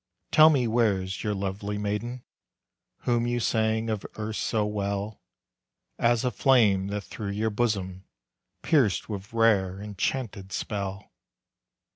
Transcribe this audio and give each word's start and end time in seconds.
"Tell 0.31 0.49
me 0.49 0.67
where's 0.67 1.23
your 1.23 1.35
lovely 1.35 1.77
maiden, 1.77 2.23
Whom 3.01 3.27
you 3.27 3.39
sang 3.39 3.87
of 3.87 4.03
erst 4.17 4.41
so 4.41 4.65
well, 4.65 5.21
As 5.99 6.25
a 6.25 6.31
flame 6.31 6.87
that 6.87 7.01
through 7.03 7.33
your 7.33 7.51
bosom 7.51 8.05
Pierced 8.63 9.09
with 9.09 9.31
rare, 9.31 9.79
enchanted 9.79 10.51
spell." 10.53 11.11